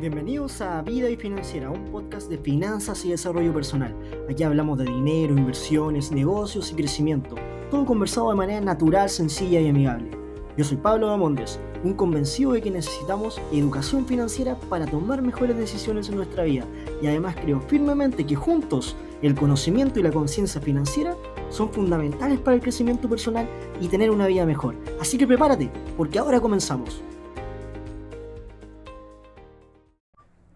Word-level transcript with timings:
Bienvenidos 0.00 0.62
a 0.62 0.80
Vida 0.80 1.10
y 1.10 1.16
Financiera, 1.16 1.70
un 1.70 1.84
podcast 1.92 2.30
de 2.30 2.38
finanzas 2.38 3.04
y 3.04 3.10
desarrollo 3.10 3.52
personal. 3.52 3.94
Aquí 4.30 4.42
hablamos 4.42 4.78
de 4.78 4.86
dinero, 4.86 5.36
inversiones, 5.36 6.10
negocios 6.10 6.72
y 6.72 6.74
crecimiento, 6.74 7.34
todo 7.70 7.84
conversado 7.84 8.30
de 8.30 8.36
manera 8.36 8.62
natural, 8.62 9.10
sencilla 9.10 9.60
y 9.60 9.68
amigable. 9.68 10.10
Yo 10.56 10.64
soy 10.64 10.78
Pablo 10.78 11.08
Damondes, 11.08 11.60
un 11.84 11.92
convencido 11.92 12.52
de 12.52 12.62
que 12.62 12.70
necesitamos 12.70 13.38
educación 13.52 14.06
financiera 14.06 14.58
para 14.70 14.86
tomar 14.86 15.20
mejores 15.20 15.58
decisiones 15.58 16.08
en 16.08 16.16
nuestra 16.16 16.44
vida 16.44 16.64
y 17.02 17.06
además 17.06 17.36
creo 17.38 17.60
firmemente 17.60 18.24
que 18.24 18.36
juntos 18.36 18.96
el 19.20 19.34
conocimiento 19.34 20.00
y 20.00 20.02
la 20.02 20.12
conciencia 20.12 20.62
financiera 20.62 21.14
son 21.50 21.70
fundamentales 21.70 22.38
para 22.38 22.54
el 22.54 22.62
crecimiento 22.62 23.06
personal 23.06 23.46
y 23.82 23.88
tener 23.88 24.10
una 24.10 24.28
vida 24.28 24.46
mejor. 24.46 24.76
Así 24.98 25.18
que 25.18 25.26
prepárate, 25.26 25.70
porque 25.98 26.18
ahora 26.18 26.40
comenzamos. 26.40 27.02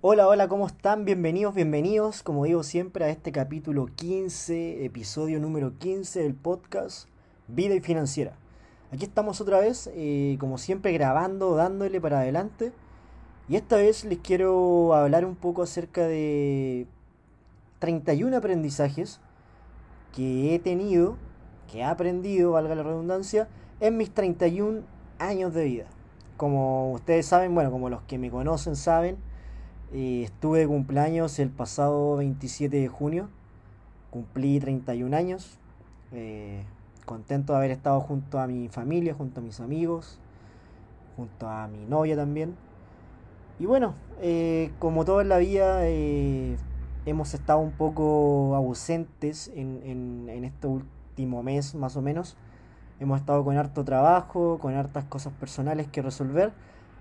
Hola, 0.07 0.29
hola, 0.29 0.49
¿cómo 0.49 0.67
están? 0.67 1.07
Bienvenidos, 1.07 1.55
bienvenidos, 1.55 2.23
como 2.23 2.45
digo 2.45 2.63
siempre, 2.63 3.07
a 3.07 3.09
este 3.09 3.33
capítulo 3.33 3.87
15, 3.87 4.85
episodio 4.85 5.41
número 5.41 5.79
15 5.79 6.23
del 6.23 6.35
podcast 6.35 7.09
Vida 7.49 7.75
y 7.75 7.81
Financiera. 7.81 8.37
Aquí 8.93 9.07
estamos 9.07 9.41
otra 9.41 9.61
vez, 9.61 9.91
eh, 9.95 10.37
como 10.39 10.59
siempre, 10.59 10.93
grabando, 10.93 11.57
dándole 11.57 12.03
para 12.03 12.19
adelante. 12.19 12.75
Y 13.49 13.57
esta 13.57 13.77
vez 13.77 14.05
les 14.05 14.19
quiero 14.19 14.93
hablar 14.93 15.25
un 15.25 15.37
poco 15.37 15.63
acerca 15.63 16.03
de 16.03 16.87
31 17.79 18.37
aprendizajes 18.37 19.21
que 20.15 20.55
he 20.55 20.59
tenido, 20.59 21.17
que 21.73 21.79
he 21.79 21.83
aprendido, 21.85 22.53
valga 22.53 22.75
la 22.75 22.83
redundancia, 22.83 23.49
en 23.81 23.97
mis 23.97 24.11
31 24.11 24.83
años 25.19 25.55
de 25.55 25.65
vida. 25.65 25.87
Como 26.37 26.93
ustedes 26.93 27.25
saben, 27.25 27.55
bueno, 27.55 27.71
como 27.71 27.89
los 27.89 28.03
que 28.03 28.19
me 28.19 28.31
conocen 28.31 28.77
saben, 28.77 29.17
estuve 29.93 30.67
cumpleaños 30.67 31.39
el 31.39 31.51
pasado 31.51 32.17
27 32.17 32.77
de 32.77 32.89
junio. 32.89 33.29
Cumplí 34.11 34.61
31 34.61 35.17
años. 35.17 35.59
Eh, 36.13 36.65
contento 37.05 37.53
de 37.53 37.59
haber 37.59 37.71
estado 37.71 38.01
junto 38.01 38.39
a 38.39 38.47
mi 38.47 38.69
familia, 38.69 39.15
junto 39.15 39.41
a 39.41 39.43
mis 39.43 39.61
amigos, 39.61 40.19
junto 41.17 41.49
a 41.49 41.67
mi 41.69 41.85
novia 41.87 42.17
también. 42.17 42.55
Y 43.59 43.67
bueno, 43.67 43.95
eh, 44.21 44.73
como 44.79 45.05
todo 45.05 45.21
en 45.21 45.29
la 45.29 45.39
vida, 45.39 45.87
eh, 45.87 46.57
hemos 47.07 47.35
estado 47.35 47.61
un 47.61 47.73
poco 47.73 48.55
ausentes 48.57 49.53
en, 49.55 49.81
en, 49.85 50.29
en 50.29 50.45
este 50.45 50.67
último 50.67 51.43
mes 51.43 51.75
más 51.75 51.97
o 51.97 52.03
menos. 52.03 52.37
Hemos 53.01 53.21
estado 53.21 53.45
con 53.45 53.57
harto 53.57 53.85
trabajo, 53.85 54.59
con 54.61 54.75
hartas 54.75 55.05
cosas 55.05 55.33
personales 55.35 55.89
que 55.89 56.03
resolver. 56.03 56.53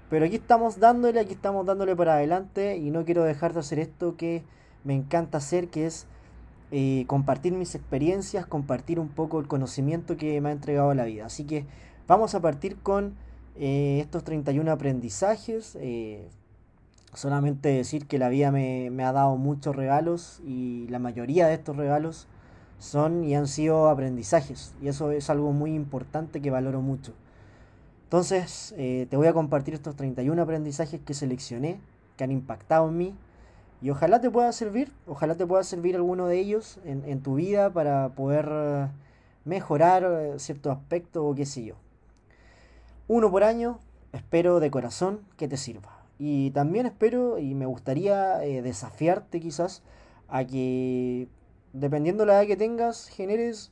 Pero 0.09 0.25
aquí 0.25 0.35
estamos 0.35 0.79
dándole, 0.79 1.19
aquí 1.19 1.33
estamos 1.33 1.65
dándole 1.65 1.95
para 1.95 2.15
adelante 2.15 2.77
y 2.77 2.91
no 2.91 3.05
quiero 3.05 3.23
dejar 3.23 3.53
de 3.53 3.61
hacer 3.61 3.79
esto 3.79 4.15
que 4.15 4.43
me 4.83 4.93
encanta 4.93 5.37
hacer, 5.39 5.69
que 5.69 5.85
es 5.85 6.07
eh, 6.71 7.05
compartir 7.07 7.53
mis 7.53 7.75
experiencias, 7.75 8.45
compartir 8.45 8.99
un 8.99 9.09
poco 9.09 9.39
el 9.39 9.47
conocimiento 9.47 10.17
que 10.17 10.39
me 10.41 10.49
ha 10.49 10.51
entregado 10.51 10.93
la 10.93 11.05
vida. 11.05 11.25
Así 11.25 11.45
que 11.45 11.65
vamos 12.07 12.35
a 12.35 12.41
partir 12.41 12.77
con 12.77 13.15
eh, 13.55 13.99
estos 14.01 14.23
31 14.23 14.71
aprendizajes. 14.71 15.77
Eh, 15.79 16.27
solamente 17.13 17.69
decir 17.69 18.07
que 18.07 18.17
la 18.17 18.29
vida 18.29 18.51
me, 18.51 18.89
me, 18.89 19.03
ha 19.03 19.11
dado 19.11 19.37
muchos 19.37 19.75
regalos 19.75 20.41
y 20.45 20.87
la 20.89 20.97
mayoría 20.97 21.45
de 21.45 21.53
estos 21.53 21.77
regalos 21.77 22.27
son 22.79 23.23
y 23.23 23.35
han 23.35 23.47
sido 23.47 23.87
aprendizajes. 23.87 24.73
Y 24.81 24.87
eso 24.87 25.11
es 25.11 25.29
algo 25.29 25.51
muy 25.53 25.73
importante 25.73 26.41
que 26.41 26.49
valoro 26.49 26.81
mucho. 26.81 27.13
Entonces, 28.13 28.75
eh, 28.77 29.07
te 29.09 29.17
voy 29.17 29.25
a 29.25 29.33
compartir 29.33 29.73
estos 29.73 29.95
31 29.95 30.39
aprendizajes 30.39 31.01
que 31.01 31.15
seleccioné, 31.15 31.79
que 32.15 32.23
han 32.23 32.31
impactado 32.31 32.89
en 32.89 32.95
mí. 32.95 33.15
Y 33.81 33.89
ojalá 33.89 34.21
te 34.21 34.29
pueda 34.29 34.51
servir, 34.51 34.91
ojalá 35.07 35.33
te 35.33 35.47
pueda 35.47 35.63
servir 35.63 35.95
alguno 35.95 36.27
de 36.27 36.37
ellos 36.37 36.77
en, 36.85 37.21
tu 37.21 37.33
vida 37.33 37.73
para 37.73 38.09
poder 38.09 38.47
eh, 38.51 38.87
mejorar 39.45 40.03
eh, 40.03 40.33
cierto 40.37 40.69
aspecto 40.69 41.25
o 41.25 41.33
qué 41.33 41.47
sé 41.47 41.65
yo. 41.65 41.73
Uno 43.07 43.31
por 43.31 43.43
año, 43.43 43.79
espero 44.11 44.59
de 44.59 44.69
corazón 44.69 45.21
que 45.35 45.47
te 45.47 45.57
sirva. 45.57 45.97
Y 46.19 46.51
también 46.51 46.85
espero 46.85 47.39
y 47.39 47.55
me 47.55 47.65
gustaría 47.65 48.37
desafiarte 48.37 49.39
quizás 49.39 49.81
a 50.27 50.45
que, 50.45 51.27
dependiendo 51.73 52.25
de 52.25 52.27
la 52.27 52.33
edad 52.33 52.47
que 52.47 52.57
tengas, 52.57 53.07
generes 53.07 53.71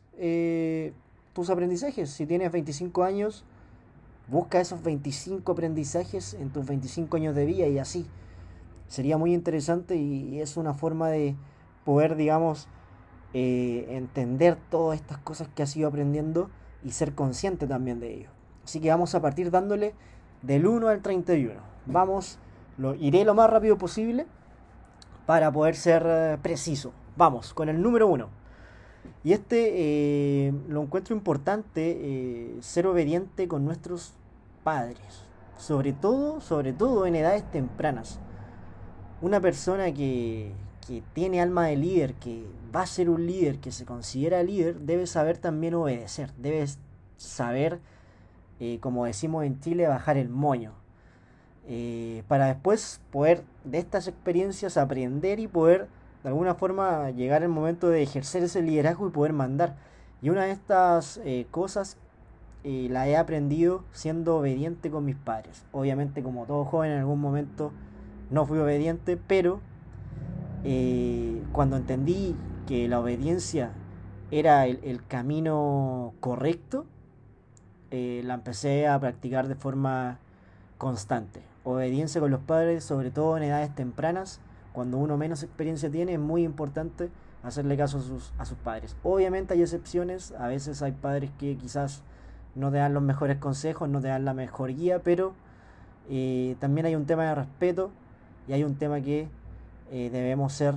tus 1.34 1.50
aprendizajes. 1.52 2.10
Si 2.10 2.26
tienes 2.26 2.52
25 2.52 3.04
años, 3.04 3.46
Busca 4.32 4.62
esos 4.62 4.82
25 4.82 5.52
aprendizajes 5.52 6.36
en 6.36 6.52
tus 6.52 6.66
25 6.66 7.18
años 7.18 7.36
de 7.36 7.46
vida 7.46 7.68
y 7.68 7.80
así. 7.80 8.06
Sería 8.88 9.18
muy 9.18 9.34
interesante 9.34 9.98
y 9.98 10.40
es 10.40 10.56
una 10.56 10.74
forma 10.74 11.10
de 11.10 11.36
poder, 11.84 12.16
digamos, 12.16 12.70
eh, 13.34 13.88
entender 13.90 14.58
todas 14.70 15.02
estas 15.02 15.18
cosas 15.18 15.50
que 15.54 15.64
has 15.64 15.76
ido 15.76 15.90
aprendiendo 15.90 16.50
y 16.82 16.92
ser 16.92 17.14
consciente 17.14 17.68
también 17.68 18.00
de 18.00 18.14
ello. 18.14 18.30
Así 18.64 18.80
que 18.80 18.90
vamos 18.90 19.16
a 19.16 19.22
partir 19.22 19.52
dándole 19.52 19.96
del 20.44 20.66
1 20.66 20.88
al 20.88 21.02
31. 21.02 21.60
Vamos, 21.88 22.40
lo 22.78 22.96
iré 22.96 23.26
lo 23.26 23.34
más 23.34 23.50
rápido 23.50 23.78
posible 23.78 24.28
para 25.26 25.52
poder 25.52 25.76
ser 25.76 26.06
eh, 26.06 26.38
preciso. 26.42 26.94
Vamos, 27.18 27.54
con 27.54 27.68
el 27.68 27.82
número 27.82 28.08
1. 28.08 28.30
Y 29.26 29.34
este 29.34 29.72
eh, 30.48 30.54
lo 30.70 30.84
encuentro 30.84 31.14
importante, 31.14 32.56
ser 32.62 32.88
obediente 32.88 33.50
con 33.50 33.66
nuestros 33.66 34.14
padres. 34.64 35.26
Sobre 35.58 35.94
todo, 35.94 36.42
sobre 36.42 36.74
todo 36.74 37.06
en 37.06 37.16
edades 37.16 37.44
tempranas. 37.52 38.20
Una 39.22 39.40
persona 39.40 39.94
que, 39.94 40.54
que 40.88 41.04
tiene 41.14 41.42
alma 41.42 41.68
de 41.68 41.78
líder, 41.78 42.16
que 42.16 42.46
va 42.76 42.82
a 42.82 42.88
ser 42.88 43.10
un 43.10 43.28
líder, 43.28 43.60
que 43.60 43.72
se 43.72 43.86
considera 43.86 44.44
líder, 44.44 44.80
debe 44.80 45.08
saber 45.08 45.38
también 45.38 45.76
obedecer. 45.76 46.32
Debe 46.38 46.66
saber, 47.18 47.80
eh, 48.60 48.80
como 48.82 49.06
decimos 49.06 49.46
en 49.46 49.60
Chile, 49.60 49.88
bajar 49.88 50.18
el 50.18 50.30
moño. 50.30 50.74
Eh, 51.68 52.24
para 52.28 52.48
después 52.48 53.02
poder 53.12 53.44
de 53.64 53.78
estas 53.78 54.08
experiencias 54.08 54.78
aprender 54.78 55.40
y 55.40 55.48
poder 55.48 55.88
de 56.24 56.30
alguna 56.30 56.56
forma 56.56 57.12
llegar 57.12 57.44
el 57.44 57.50
momento 57.50 57.90
de 57.90 58.02
ejercer 58.02 58.44
ese 58.44 58.62
liderazgo 58.62 59.08
y 59.08 59.12
poder 59.12 59.34
mandar. 59.34 59.76
Y 60.22 60.30
una 60.30 60.46
de 60.46 60.52
estas 60.52 61.20
eh, 61.24 61.48
cosas 61.52 61.98
la 62.64 63.08
he 63.08 63.18
aprendido 63.18 63.84
siendo 63.92 64.38
obediente 64.38 64.92
con 64.92 65.06
mis 65.06 65.16
padres. 65.16 65.66
Obviamente 65.72 66.22
como 66.22 66.46
todo 66.46 66.66
joven 66.66 66.92
en 66.92 67.00
algún 67.00 67.20
momento 67.20 67.72
no 68.30 68.46
fui 68.46 68.60
obediente, 68.60 69.18
pero 69.18 69.60
eh, 70.64 71.42
cuando 71.52 71.78
entendí 71.78 72.36
que 72.68 72.88
la 72.88 73.00
obediencia 73.00 73.72
era 74.30 74.66
el, 74.68 74.80
el 74.84 75.06
camino 75.06 76.14
correcto, 76.20 76.86
eh, 77.92 78.22
la 78.24 78.36
empecé 78.36 78.88
a 78.88 78.98
practicar 79.00 79.48
de 79.48 79.56
forma 79.56 80.20
constante. 80.78 81.42
Obediencia 81.64 82.22
con 82.22 82.32
los 82.32 82.40
padres, 82.40 82.86
sobre 82.86 83.12
todo 83.12 83.36
en 83.38 83.44
edades 83.44 83.76
tempranas, 83.76 84.40
cuando 84.72 84.98
uno 84.98 85.18
menos 85.18 85.44
experiencia 85.44 85.92
tiene, 85.92 86.14
es 86.14 86.20
muy 86.20 86.44
importante 86.44 87.10
hacerle 87.44 87.76
caso 87.76 87.98
a 87.98 88.02
sus, 88.02 88.34
a 88.38 88.46
sus 88.46 88.58
padres. 88.58 88.96
Obviamente 89.04 89.54
hay 89.54 89.62
excepciones, 89.62 90.32
a 90.32 90.48
veces 90.48 90.82
hay 90.82 90.94
padres 90.94 91.32
que 91.38 91.58
quizás 91.58 92.02
no 92.56 92.72
te 92.72 92.78
dan 92.78 92.94
los 92.94 93.04
mejores 93.04 93.38
consejos, 93.38 93.90
no 93.90 94.02
te 94.02 94.08
dan 94.08 94.26
la 94.26 94.34
mejor 94.34 94.74
guía, 94.74 95.00
pero 95.00 95.34
eh, 96.10 96.56
también 96.60 96.86
hay 96.86 96.96
un 96.96 97.06
tema 97.06 97.26
de 97.26 97.36
respeto 97.36 97.92
y 98.48 98.54
hay 98.54 98.64
un 98.64 98.76
tema 98.76 99.02
que 99.02 99.28
eh, 99.92 100.10
debemos 100.12 100.54
ser, 100.54 100.76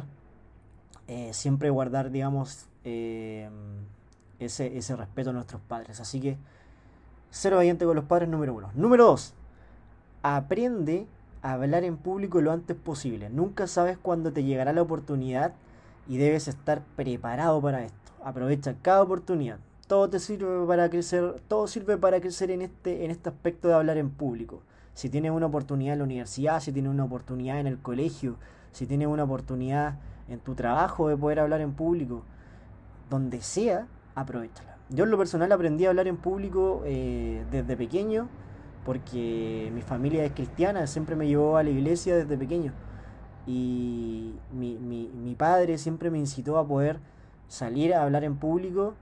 eh, 1.09 1.31
siempre 1.33 1.71
guardar, 1.71 2.11
digamos, 2.11 2.69
ese, 2.85 4.77
ese 4.77 4.97
respeto 4.97 5.31
a 5.31 5.33
nuestros 5.33 5.61
padres. 5.63 6.01
Así 6.01 6.21
que, 6.21 6.37
ser 7.31 7.55
obediente 7.55 7.85
con 7.85 7.97
los 7.97 8.05
padres, 8.05 8.29
número 8.29 8.55
uno. 8.55 8.71
Número 8.75 9.07
dos, 9.07 9.35
aprende 10.23 11.07
a 11.43 11.55
hablar 11.55 11.85
en 11.85 11.97
público 11.97 12.41
lo 12.41 12.53
antes 12.53 12.77
posible. 12.77 13.31
Nunca 13.31 13.67
sabes 13.67 13.99
cuándo 13.99 14.33
te 14.33 14.45
llegará 14.45 14.73
la 14.73 14.83
oportunidad 14.83 15.55
y 16.07 16.19
debes 16.19 16.47
estar 16.47 16.83
preparado 16.97 17.61
para 17.61 17.85
esto. 17.85 18.13
Aprovecha 18.23 18.75
cada 18.83 19.03
oportunidad 19.03 19.59
todo 19.95 20.11
te 20.11 20.19
sirve 20.19 20.67
para 20.67 20.91
crecer, 20.91 21.41
todo 21.47 21.69
sirve 21.69 21.97
para 21.97 22.21
crecer 22.21 22.51
en 22.51 22.63
este, 22.63 23.05
en 23.05 23.13
este 23.13 23.29
aspecto 23.29 23.69
de 23.69 23.75
hablar 23.75 23.97
en 23.97 24.11
público. 24.11 24.61
Si 24.93 25.09
tienes 25.09 25.31
una 25.31 25.47
oportunidad 25.47 25.93
en 25.93 26.01
la 26.01 26.05
universidad, 26.05 26.59
si 26.59 26.73
tienes 26.73 26.91
una 26.91 27.05
oportunidad 27.05 27.61
en 27.61 27.69
el 27.69 27.79
colegio, 27.79 28.35
si 28.73 28.89
tienes 28.89 29.07
una 29.07 29.23
oportunidad 29.23 30.01
en 30.27 30.41
tu 30.41 30.57
trabajo 30.57 31.07
de 31.07 31.17
poder 31.17 31.39
hablar 31.39 31.61
en 31.61 31.75
público, 31.75 32.25
donde 33.09 33.41
sea, 33.41 33.87
aprovechala. 34.17 34.79
Yo 34.89 35.05
en 35.05 35.13
lo 35.13 35.17
personal 35.17 35.53
aprendí 35.53 35.87
a 35.87 35.91
hablar 35.91 36.09
en 36.09 36.17
público 36.17 36.83
eh, 36.85 37.45
desde 37.53 37.77
pequeño, 37.77 38.27
porque 38.85 39.71
mi 39.73 39.83
familia 39.83 40.25
es 40.25 40.33
cristiana, 40.33 40.89
siempre 40.89 41.15
me 41.15 41.29
llevó 41.29 41.57
a 41.57 41.63
la 41.63 41.71
iglesia 41.71 42.17
desde 42.17 42.37
pequeño. 42.37 42.73
Y 43.47 44.35
mi, 44.53 45.37
padre 45.39 45.79
siempre 45.79 46.11
me 46.11 46.19
incitó 46.19 46.59
a 46.59 46.67
poder 46.67 46.99
salir 47.47 47.95
a 47.95 48.03
hablar 48.03 48.25
en 48.25 48.35
público 48.39 48.97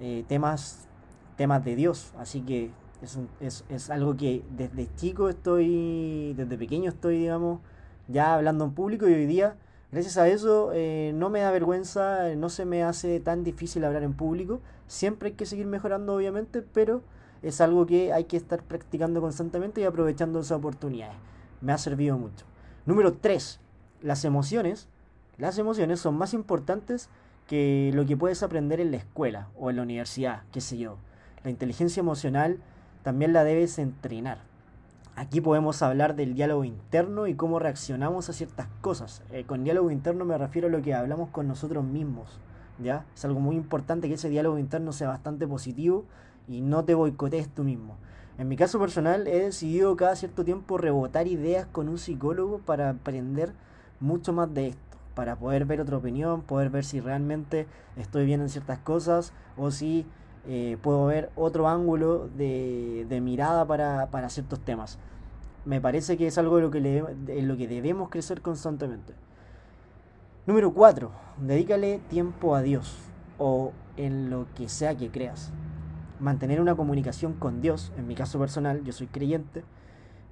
eh, 0.00 0.24
temas, 0.28 0.88
temas 1.36 1.64
de 1.64 1.76
Dios. 1.76 2.12
Así 2.18 2.42
que 2.42 2.70
es, 3.02 3.18
es, 3.40 3.64
es, 3.68 3.90
algo 3.90 4.16
que 4.16 4.42
desde 4.56 4.88
chico 4.96 5.28
estoy, 5.28 6.34
desde 6.34 6.56
pequeño 6.56 6.88
estoy, 6.90 7.18
digamos, 7.18 7.60
ya 8.08 8.34
hablando 8.34 8.64
en 8.64 8.72
público 8.72 9.08
y 9.08 9.14
hoy 9.14 9.26
día, 9.26 9.56
gracias 9.92 10.16
a 10.16 10.28
eso, 10.28 10.70
eh, 10.72 11.12
no 11.14 11.30
me 11.30 11.40
da 11.40 11.50
vergüenza, 11.50 12.34
no 12.36 12.48
se 12.48 12.64
me 12.64 12.82
hace 12.82 13.20
tan 13.20 13.44
difícil 13.44 13.84
hablar 13.84 14.02
en 14.02 14.14
público. 14.14 14.60
Siempre 14.86 15.30
hay 15.30 15.34
que 15.34 15.46
seguir 15.46 15.66
mejorando, 15.66 16.14
obviamente, 16.14 16.62
pero 16.62 17.02
es 17.42 17.60
algo 17.60 17.86
que 17.86 18.12
hay 18.12 18.24
que 18.24 18.36
estar 18.36 18.62
practicando 18.62 19.20
constantemente 19.20 19.80
y 19.80 19.84
aprovechando 19.84 20.40
esas 20.40 20.58
oportunidades. 20.58 21.16
Me 21.60 21.72
ha 21.72 21.78
servido 21.78 22.18
mucho. 22.18 22.44
Número 22.86 23.14
3. 23.14 23.60
Las 24.02 24.24
emociones. 24.24 24.88
Las 25.38 25.58
emociones 25.58 26.00
son 26.00 26.16
más 26.16 26.32
importantes 26.32 27.10
que 27.46 27.90
lo 27.94 28.06
que 28.06 28.16
puedes 28.16 28.42
aprender 28.42 28.80
en 28.80 28.90
la 28.90 28.96
escuela 28.96 29.48
o 29.56 29.70
en 29.70 29.76
la 29.76 29.82
universidad, 29.82 30.42
qué 30.52 30.60
sé 30.60 30.78
yo. 30.78 30.98
La 31.44 31.50
inteligencia 31.50 32.00
emocional 32.00 32.58
también 33.02 33.32
la 33.32 33.44
debes 33.44 33.78
entrenar. 33.78 34.38
Aquí 35.14 35.40
podemos 35.40 35.80
hablar 35.80 36.14
del 36.16 36.34
diálogo 36.34 36.64
interno 36.64 37.26
y 37.26 37.34
cómo 37.34 37.58
reaccionamos 37.58 38.28
a 38.28 38.32
ciertas 38.32 38.68
cosas. 38.80 39.22
Eh, 39.30 39.44
con 39.44 39.64
diálogo 39.64 39.90
interno 39.90 40.24
me 40.24 40.36
refiero 40.36 40.68
a 40.68 40.70
lo 40.70 40.82
que 40.82 40.92
hablamos 40.92 41.30
con 41.30 41.48
nosotros 41.48 41.84
mismos. 41.84 42.38
¿ya? 42.82 43.06
Es 43.14 43.24
algo 43.24 43.40
muy 43.40 43.56
importante 43.56 44.08
que 44.08 44.14
ese 44.14 44.28
diálogo 44.28 44.58
interno 44.58 44.92
sea 44.92 45.08
bastante 45.08 45.46
positivo 45.46 46.04
y 46.48 46.60
no 46.60 46.84
te 46.84 46.94
boicotees 46.94 47.48
tú 47.48 47.64
mismo. 47.64 47.96
En 48.38 48.48
mi 48.48 48.56
caso 48.56 48.78
personal 48.78 49.26
he 49.26 49.40
decidido 49.40 49.96
cada 49.96 50.14
cierto 50.16 50.44
tiempo 50.44 50.76
rebotar 50.76 51.26
ideas 51.26 51.66
con 51.66 51.88
un 51.88 51.96
psicólogo 51.96 52.58
para 52.58 52.90
aprender 52.90 53.52
mucho 53.98 54.34
más 54.34 54.52
de 54.52 54.68
esto, 54.68 54.80
para 55.16 55.34
poder 55.34 55.64
ver 55.64 55.80
otra 55.80 55.96
opinión, 55.96 56.42
poder 56.42 56.70
ver 56.70 56.84
si 56.84 57.00
realmente 57.00 57.66
estoy 57.96 58.24
bien 58.24 58.40
en 58.42 58.48
ciertas 58.48 58.78
cosas 58.78 59.32
o 59.56 59.72
si 59.72 60.06
eh, 60.46 60.76
puedo 60.82 61.06
ver 61.06 61.30
otro 61.34 61.68
ángulo 61.68 62.28
de, 62.36 63.18
mirada 63.20 63.66
para, 63.66 64.28
ciertos 64.28 64.60
temas. 64.60 64.98
Me 65.64 65.80
parece 65.80 66.16
que 66.16 66.28
es 66.28 66.38
algo 66.38 66.58
en 66.58 66.64
lo 66.64 66.70
que, 66.70 67.40
lo 67.42 67.56
que 67.56 67.66
debemos 67.66 68.10
crecer 68.10 68.42
constantemente. 68.42 69.14
Número 70.46 70.72
4. 70.72 71.10
Dedícale 71.38 71.98
tiempo 72.08 72.54
a 72.54 72.62
Dios 72.62 72.96
o 73.38 73.72
en 73.96 74.30
lo 74.30 74.46
que 74.54 74.68
sea 74.68 74.96
que 74.96 75.10
creas 75.10 75.50
mantener 76.20 76.60
una 76.60 76.74
comunicación 76.74 77.34
con 77.34 77.60
Dios, 77.60 77.92
en 77.96 78.06
mi 78.06 78.14
caso 78.14 78.38
personal, 78.38 78.82
yo 78.84 78.92
soy 78.92 79.06
creyente, 79.06 79.64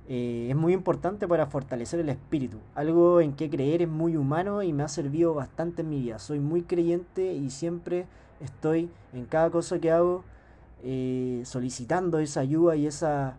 eh, 0.09 0.49
es 0.51 0.57
muy 0.57 0.73
importante 0.73 1.27
para 1.27 1.47
fortalecer 1.47 2.01
el 2.01 2.09
espíritu. 2.09 2.59
Algo 2.75 3.21
en 3.21 3.35
que 3.35 3.51
creer 3.51 3.83
es 3.83 3.89
muy 3.89 4.17
humano 4.17 4.63
y 4.63 4.73
me 4.73 4.83
ha 4.83 4.89
servido 4.89 5.35
bastante 5.35 5.83
en 5.83 5.91
mi 5.91 6.01
vida. 6.01 6.19
Soy 6.19 6.41
muy 6.41 6.63
creyente 6.63 7.33
y 7.33 7.51
siempre 7.51 8.07
estoy 8.41 8.91
en 9.13 9.25
cada 9.27 9.51
cosa 9.51 9.79
que 9.79 9.91
hago 9.91 10.25
eh, 10.83 11.43
solicitando 11.45 12.19
esa 12.19 12.41
ayuda 12.41 12.77
y 12.77 12.87
esa 12.87 13.37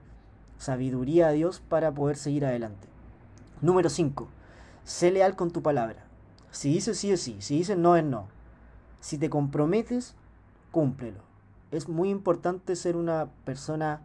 sabiduría 0.58 1.28
a 1.28 1.32
Dios 1.32 1.60
para 1.60 1.94
poder 1.94 2.18
seguir 2.18 2.46
adelante. 2.46 2.88
Número 3.62 3.90
5. 3.90 4.28
Sé 4.84 5.12
leal 5.12 5.36
con 5.36 5.52
tu 5.52 5.62
palabra. 5.62 6.06
Si 6.52 6.72
dices 6.72 6.98
sí 6.98 7.12
es 7.12 7.22
sí, 7.22 7.38
si 7.40 7.58
dices 7.58 7.78
no 7.78 7.96
es 7.96 8.04
no. 8.04 8.28
Si 9.02 9.18
te 9.18 9.30
comprometes, 9.30 10.16
cúmplelo 10.72 11.26
es 11.76 11.90
muy 11.90 12.10
importante 12.10 12.76
ser 12.76 12.96
una 12.96 13.28
persona 13.44 14.02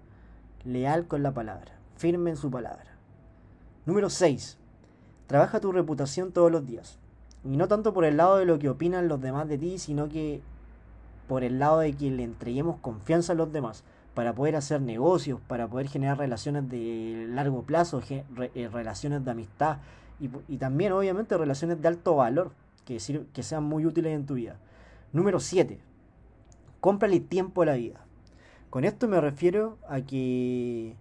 leal 0.65 1.07
con 1.07 1.23
la 1.23 1.33
palabra, 1.33 1.73
firme 2.00 2.31
en 2.31 2.37
su 2.37 2.50
palabra. 2.50 2.97
Número 3.85 4.08
6. 4.08 4.56
Trabaja 5.26 5.61
tu 5.61 5.70
reputación 5.70 6.32
todos 6.32 6.50
los 6.50 6.67
días. 6.67 6.99
Y 7.44 7.56
no 7.56 7.69
tanto 7.69 7.93
por 7.93 8.05
el 8.05 8.17
lado 8.17 8.38
de 8.38 8.47
lo 8.47 8.58
que 8.58 8.70
opinan 8.70 9.06
los 9.06 9.20
demás 9.20 9.49
de 9.49 9.58
ti, 9.58 9.79
sino 9.79 10.08
que 10.08 10.41
por 11.29 11.44
el 11.44 11.58
lado 11.58 11.81
de 11.81 11.93
que 11.93 12.11
le 12.11 12.25
entreguemos 12.25 12.79
confianza 12.81 13.35
a 13.35 13.37
los 13.37 13.52
demás 13.52 13.85
para 14.14 14.35
poder 14.35 14.56
hacer 14.56 14.81
negocios, 14.81 15.41
para 15.47 15.69
poder 15.69 15.88
generar 15.88 16.19
relaciones 16.19 16.69
de 16.69 17.26
largo 17.29 17.62
plazo, 17.62 18.02
eh, 18.08 18.69
relaciones 18.73 19.25
de 19.25 19.31
amistad 19.31 19.79
y, 20.19 20.56
también 20.58 20.93
obviamente 20.93 21.38
relaciones 21.38 21.81
de 21.81 21.88
alto 21.88 22.17
valor 22.17 22.52
que, 22.85 22.99
que 23.32 23.43
sean 23.43 23.64
muy 23.64 23.87
útiles 23.87 24.12
en 24.14 24.26
tu 24.26 24.35
vida. 24.35 24.56
Número 25.12 25.38
7. 25.38 25.79
Cómprale 26.81 27.20
tiempo 27.20 27.62
a 27.62 27.67
la 27.67 27.75
vida. 27.75 28.00
Con 28.70 28.85
esto 28.85 29.06
me 29.06 29.20
refiero 29.20 29.79
a 29.88 30.00
que 30.00 30.97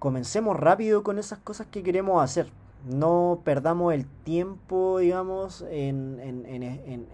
comencemos 0.00 0.56
rápido 0.58 1.04
con 1.04 1.20
esas 1.20 1.38
cosas 1.38 1.68
que 1.68 1.84
queremos 1.84 2.20
hacer. 2.24 2.48
No 2.84 3.42
perdamos 3.44 3.94
el 3.94 4.06
tiempo, 4.06 4.98
digamos, 4.98 5.64
en, 5.70 6.18
en, 6.20 6.44
en, 6.46 7.06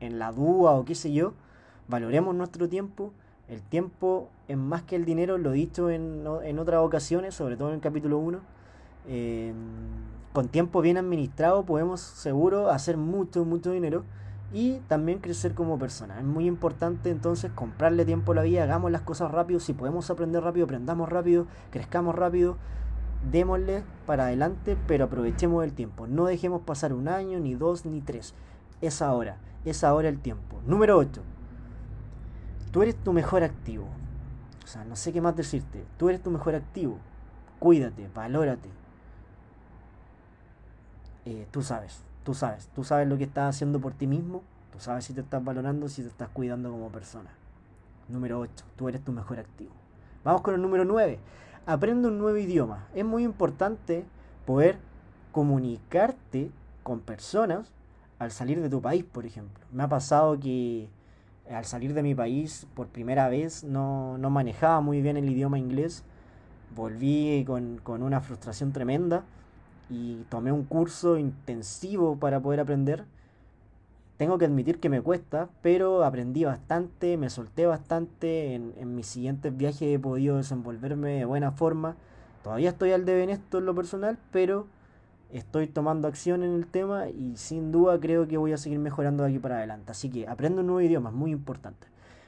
en 0.00 0.18
la 0.18 0.32
duda 0.32 0.72
o 0.72 0.84
qué 0.84 0.96
sé 0.96 1.12
yo. 1.12 1.34
Valoremos 1.86 2.34
nuestro 2.34 2.68
tiempo. 2.68 3.12
El 3.48 3.62
tiempo 3.62 4.28
es 4.46 4.56
más 4.56 4.82
que 4.82 4.96
el 4.96 5.04
dinero, 5.04 5.38
lo 5.38 5.52
he 5.52 5.56
dicho 5.56 5.90
en, 5.90 6.26
otras 6.26 6.80
ocasiones, 6.82 7.34
sobre 7.34 7.56
todo 7.56 7.68
en 7.68 7.76
el 7.76 7.80
capítulo 7.80 8.18
1. 8.18 8.40
Eh, 9.08 9.52
con 10.34 10.48
tiempo 10.48 10.82
bien 10.82 10.98
administrado 10.98 11.64
podemos 11.64 12.00
seguro 12.00 12.70
hacer 12.70 12.98
mucho, 12.98 13.46
mucho 13.46 13.72
dinero 13.72 14.04
y 14.52 14.78
también 14.88 15.18
crecer 15.18 15.54
como 15.54 15.78
persona. 15.78 16.18
Es 16.18 16.24
muy 16.24 16.46
importante 16.46 17.10
entonces 17.10 17.50
comprarle 17.54 18.04
tiempo 18.04 18.32
a 18.32 18.36
la 18.36 18.42
vida, 18.42 18.62
hagamos 18.62 18.90
las 18.90 19.02
cosas 19.02 19.30
rápido, 19.30 19.60
si 19.60 19.74
podemos 19.74 20.10
aprender 20.10 20.42
rápido, 20.42 20.64
aprendamos 20.64 21.08
rápido, 21.08 21.46
crezcamos 21.70 22.14
rápido, 22.14 22.56
démosle 23.30 23.82
para 24.06 24.24
adelante, 24.24 24.76
pero 24.86 25.04
aprovechemos 25.04 25.64
el 25.64 25.72
tiempo. 25.72 26.06
No 26.06 26.26
dejemos 26.26 26.62
pasar 26.62 26.92
un 26.92 27.08
año, 27.08 27.40
ni 27.40 27.54
dos, 27.54 27.84
ni 27.84 28.00
tres. 28.00 28.34
Es 28.80 29.02
ahora, 29.02 29.38
es 29.64 29.84
ahora 29.84 30.08
el 30.08 30.18
tiempo. 30.20 30.60
Número 30.66 30.96
8. 30.96 31.22
Tú 32.70 32.82
eres 32.82 32.96
tu 32.96 33.12
mejor 33.12 33.42
activo. 33.42 33.86
O 34.64 34.66
sea, 34.66 34.84
no 34.84 34.96
sé 34.96 35.12
qué 35.12 35.20
más 35.20 35.36
decirte. 35.36 35.84
Tú 35.96 36.08
eres 36.08 36.22
tu 36.22 36.30
mejor 36.30 36.54
activo. 36.54 36.98
Cuídate, 37.58 38.08
valórate. 38.14 38.68
Eh, 41.24 41.46
tú 41.50 41.62
sabes. 41.62 42.07
Tú 42.28 42.34
sabes, 42.34 42.68
tú 42.74 42.84
sabes 42.84 43.08
lo 43.08 43.16
que 43.16 43.24
estás 43.24 43.56
haciendo 43.56 43.80
por 43.80 43.94
ti 43.94 44.06
mismo, 44.06 44.42
tú 44.70 44.80
sabes 44.80 45.06
si 45.06 45.14
te 45.14 45.22
estás 45.22 45.42
valorando, 45.42 45.88
si 45.88 46.02
te 46.02 46.08
estás 46.08 46.28
cuidando 46.28 46.70
como 46.70 46.90
persona. 46.90 47.30
Número 48.06 48.38
8, 48.38 48.66
tú 48.76 48.86
eres 48.86 49.02
tu 49.02 49.12
mejor 49.12 49.38
activo. 49.38 49.70
Vamos 50.24 50.42
con 50.42 50.54
el 50.54 50.60
número 50.60 50.84
9. 50.84 51.18
Aprende 51.64 52.06
un 52.06 52.18
nuevo 52.18 52.36
idioma. 52.36 52.86
Es 52.94 53.02
muy 53.02 53.24
importante 53.24 54.04
poder 54.44 54.76
comunicarte 55.32 56.50
con 56.82 57.00
personas 57.00 57.72
al 58.18 58.30
salir 58.30 58.60
de 58.60 58.68
tu 58.68 58.82
país, 58.82 59.04
por 59.04 59.24
ejemplo. 59.24 59.64
Me 59.72 59.84
ha 59.84 59.88
pasado 59.88 60.38
que 60.38 60.90
al 61.50 61.64
salir 61.64 61.94
de 61.94 62.02
mi 62.02 62.14
país 62.14 62.66
por 62.74 62.88
primera 62.88 63.30
vez 63.30 63.64
no, 63.64 64.18
manejaba 64.18 64.82
muy 64.82 65.00
bien 65.00 65.16
el 65.16 65.30
idioma 65.30 65.58
inglés. 65.58 66.04
Volví 66.76 67.42
con, 67.46 67.78
con 67.82 68.02
una 68.02 68.20
frustración 68.20 68.74
tremenda 68.74 69.24
y 69.90 70.24
tomé 70.28 70.52
un 70.52 70.64
curso 70.64 71.18
intensivo 71.18 72.16
para 72.16 72.40
poder 72.40 72.60
aprender. 72.60 73.04
Tengo 74.16 74.36
que 74.36 74.46
admitir 74.46 74.80
que 74.80 74.88
me 74.88 75.00
cuesta, 75.00 75.48
pero 75.62 76.04
aprendí 76.04 76.44
bastante, 76.44 77.16
me 77.16 77.30
solté 77.30 77.66
bastante. 77.66 78.54
En, 78.54 78.94
mis 78.96 79.06
siguientes 79.06 79.56
viajes 79.56 79.82
he 79.82 79.98
podido 79.98 80.36
desenvolverme 80.36 81.18
de 81.18 81.24
buena 81.24 81.52
forma. 81.52 81.96
Todavía 82.42 82.70
estoy 82.70 82.92
al 82.92 83.04
debe 83.04 83.22
en 83.22 83.30
esto 83.30 83.58
en 83.58 83.66
lo 83.66 83.74
personal, 83.74 84.18
pero 84.32 84.66
estoy 85.30 85.68
tomando 85.68 86.08
acción 86.08 86.42
en 86.42 86.54
el 86.54 86.66
tema 86.66 87.08
y 87.08 87.36
sin 87.36 87.70
duda 87.70 88.00
creo 88.00 88.26
que 88.26 88.38
voy 88.38 88.52
a 88.52 88.56
seguir 88.56 88.78
mejorando 88.78 89.22
de 89.22 89.30
aquí 89.30 89.38
para 89.38 89.58
adelante. 89.58 89.92
Así 89.92 90.10
que 90.10 90.26
aprende 90.26 90.60
un 90.62 90.66
nuevo 90.66 90.80
idioma, 90.80 91.10
es 91.10 91.14
muy 91.14 91.30
importante. 91.30 91.86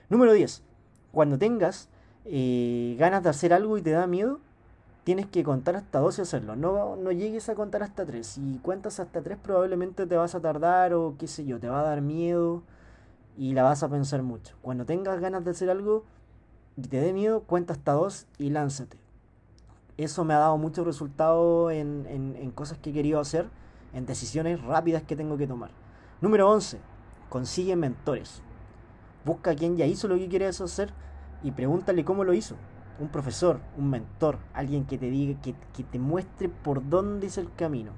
Número 0.08 0.32
10. 0.32 0.62
Cuando 1.10 1.38
tengas 1.38 1.88
eh, 2.24 2.94
ganas 3.00 3.24
de 3.24 3.30
hacer 3.30 3.52
algo 3.52 3.78
y 3.78 3.82
te 3.82 3.90
da 3.90 4.06
miedo, 4.06 4.38
tienes 5.04 5.26
que 5.26 5.42
contar 5.42 5.76
hasta 5.76 5.98
12 5.98 6.20
y 6.20 6.22
hacerlo. 6.22 6.56
No, 6.56 6.96
no 6.96 7.12
llegues 7.12 7.48
a 7.48 7.54
contar 7.54 7.82
hasta 7.82 8.04
3. 8.04 8.26
Si 8.26 8.58
cuentas 8.62 9.00
hasta 9.00 9.22
3 9.22 9.38
probablemente 9.42 10.06
te 10.06 10.16
vas 10.16 10.34
a 10.34 10.40
tardar 10.40 10.94
o 10.94 11.14
qué 11.18 11.26
sé 11.26 11.44
yo, 11.44 11.58
te 11.58 11.68
va 11.68 11.80
a 11.80 11.84
dar 11.84 12.00
miedo 12.00 12.62
y 13.36 13.52
la 13.54 13.62
vas 13.62 13.82
a 13.82 13.88
pensar 13.88 14.22
mucho. 14.22 14.56
Cuando 14.62 14.84
tengas 14.84 15.20
ganas 15.20 15.44
de 15.44 15.52
hacer 15.52 15.70
algo 15.70 16.04
y 16.76 16.82
te 16.82 17.00
dé 17.00 17.12
miedo, 17.12 17.40
cuenta 17.42 17.72
hasta 17.72 17.92
2 17.92 18.26
y 18.38 18.50
lánzate. 18.50 18.98
Eso 19.96 20.24
me 20.24 20.34
ha 20.34 20.38
dado 20.38 20.56
mucho 20.56 20.84
resultado 20.84 21.70
en, 21.70 22.06
en, 22.08 22.36
en 22.36 22.50
cosas 22.50 22.78
que 22.78 22.90
he 22.90 22.92
querido 22.92 23.20
hacer, 23.20 23.48
en 23.92 24.06
decisiones 24.06 24.62
rápidas 24.62 25.02
que 25.02 25.16
tengo 25.16 25.36
que 25.36 25.46
tomar. 25.46 25.70
Número 26.20 26.48
11. 26.50 26.78
Consigue 27.28 27.76
mentores. 27.76 28.42
Busca 29.24 29.50
a 29.50 29.54
quien 29.54 29.76
ya 29.76 29.86
hizo 29.86 30.08
lo 30.08 30.16
que 30.16 30.28
quieres 30.28 30.60
hacer 30.60 30.90
y 31.42 31.50
pregúntale 31.50 32.04
cómo 32.04 32.24
lo 32.24 32.32
hizo 32.32 32.56
un 33.00 33.08
profesor, 33.08 33.60
un 33.78 33.90
mentor, 33.90 34.38
alguien 34.52 34.84
que 34.84 34.98
te 34.98 35.10
diga, 35.10 35.40
que, 35.40 35.54
te 35.82 35.98
muestre 35.98 36.48
por 36.48 36.86
dónde 36.88 37.26
es 37.26 37.38
el 37.38 37.52
camino. 37.54 37.92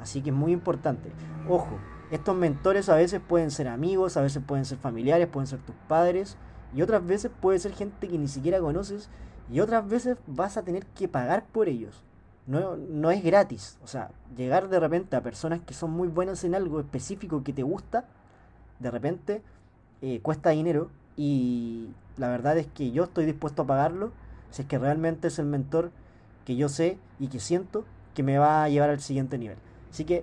Así 0.00 0.20
que 0.20 0.30
es 0.30 0.36
muy 0.36 0.52
importante. 0.52 1.10
Ojo, 1.48 1.78
estos 2.10 2.36
mentores 2.36 2.90
a 2.90 2.94
veces 2.94 3.22
pueden 3.26 3.50
ser 3.50 3.68
amigos, 3.68 4.18
a 4.18 4.22
veces 4.22 4.42
pueden 4.46 4.66
ser 4.66 4.76
familiares, 4.78 5.28
pueden 5.28 5.46
ser 5.46 5.60
tus 5.60 5.74
padres, 5.88 6.36
y 6.74 6.82
otras 6.82 7.04
veces 7.06 7.30
puede 7.40 7.58
ser 7.58 7.72
gente 7.72 8.06
que 8.06 8.18
ni 8.18 8.28
siquiera 8.28 8.60
conoces, 8.60 9.08
y 9.50 9.60
otras 9.60 9.88
veces 9.88 10.18
vas 10.26 10.58
a 10.58 10.62
tener 10.62 10.84
que 10.86 11.08
pagar 11.08 11.46
por 11.46 11.68
ellos. 11.68 12.04
No, 12.46 12.76
no 12.76 13.10
es 13.10 13.24
gratis. 13.24 13.78
O 13.82 13.86
sea, 13.86 14.10
llegar 14.36 14.68
de 14.68 14.78
repente 14.78 15.16
a 15.16 15.22
personas 15.22 15.60
que 15.62 15.72
son 15.72 15.90
muy 15.90 16.08
buenas 16.08 16.44
en 16.44 16.54
algo 16.54 16.80
específico 16.80 17.42
que 17.42 17.54
te 17.54 17.62
gusta, 17.62 18.04
de 18.78 18.90
repente 18.90 19.42
eh, 20.02 20.20
cuesta 20.20 20.50
dinero, 20.50 20.90
y 21.16 21.88
la 22.18 22.28
verdad 22.28 22.58
es 22.58 22.66
que 22.66 22.90
yo 22.90 23.04
estoy 23.04 23.24
dispuesto 23.24 23.62
a 23.62 23.66
pagarlo 23.66 24.12
si 24.54 24.62
es 24.62 24.68
que 24.68 24.78
realmente 24.78 25.26
es 25.26 25.40
el 25.40 25.46
mentor 25.46 25.90
que 26.44 26.54
yo 26.54 26.68
sé 26.68 26.96
y 27.18 27.26
que 27.26 27.40
siento 27.40 27.84
que 28.14 28.22
me 28.22 28.38
va 28.38 28.62
a 28.62 28.68
llevar 28.68 28.88
al 28.88 29.00
siguiente 29.00 29.36
nivel. 29.36 29.56
Así 29.90 30.04
que 30.04 30.22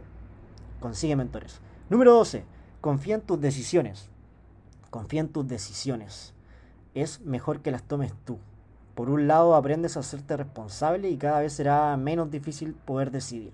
consigue 0.80 1.18
mentores. 1.18 1.60
Número 1.90 2.14
12. 2.14 2.46
Confía 2.80 3.16
en 3.16 3.22
tus 3.22 3.42
decisiones. 3.42 4.08
Confía 4.90 5.20
en 5.20 5.28
tus 5.28 5.46
decisiones. 5.50 6.34
Es 6.94 7.20
mejor 7.20 7.60
que 7.60 7.72
las 7.72 7.84
tomes 7.84 8.14
tú. 8.24 8.38
Por 8.96 9.10
un 9.10 9.28
lado, 9.28 9.54
aprendes 9.54 9.98
a 9.98 10.00
hacerte 10.00 10.38
responsable 10.38 11.10
y 11.10 11.18
cada 11.18 11.42
vez 11.42 11.52
será 11.52 11.98
menos 11.98 12.32
difícil 12.32 12.74
poder 12.74 13.12
decidir. 13.12 13.52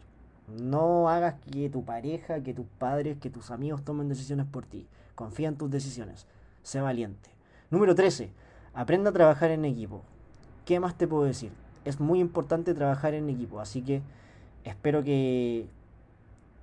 No 0.47 1.09
hagas 1.09 1.37
que 1.51 1.71
tu 1.71 1.85
pareja, 1.85 2.43
que 2.43 2.53
tus 2.53 2.67
padres, 2.77 3.17
que 3.17 3.31
tus 3.31 3.49
amigos 3.49 3.83
tomen 3.83 4.09
decisiones 4.09 4.45
por 4.45 4.67
ti. 4.67 4.85
Confía 5.15 5.47
en 5.47 5.57
tus 5.57 5.71
decisiones. 5.71 6.27
Sé 6.61 6.81
valiente. 6.81 7.31
Número 7.71 7.95
13. 7.95 8.29
Aprende 8.75 9.09
a 9.09 9.13
trabajar 9.13 9.49
en 9.49 9.65
equipo. 9.65 10.03
¿Qué 10.67 10.81
más 10.81 10.95
te 10.95 11.07
puedo 11.07 11.23
decir? 11.23 11.53
Es 11.85 12.01
muy 12.01 12.19
importante 12.19 12.73
trabajar 12.73 13.13
en 13.13 13.29
equipo, 13.29 13.61
así 13.61 13.81
que 13.81 14.01
espero 14.65 15.01
que, 15.01 15.69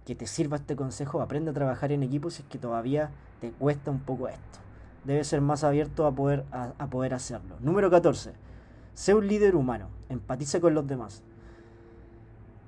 que 0.04 0.14
te 0.14 0.26
sirva 0.26 0.58
este 0.58 0.76
consejo. 0.76 1.22
Aprende 1.22 1.52
a 1.52 1.54
trabajar 1.54 1.90
en 1.90 2.02
equipo 2.02 2.28
si 2.28 2.42
es 2.42 2.48
que 2.48 2.58
todavía 2.58 3.10
te 3.40 3.50
cuesta 3.50 3.90
un 3.90 4.00
poco 4.00 4.28
esto. 4.28 4.58
Debes 5.04 5.28
ser 5.28 5.40
más 5.40 5.64
abierto 5.64 6.04
a 6.04 6.12
poder, 6.12 6.44
a, 6.52 6.86
poder 6.88 7.14
hacerlo. 7.14 7.56
Número 7.60 7.90
14. 7.90 8.32
Sé 8.92 9.14
un 9.14 9.26
líder 9.26 9.56
humano. 9.56 9.88
Empatiza 10.10 10.60
con 10.60 10.74
los 10.74 10.86
demás. 10.86 11.22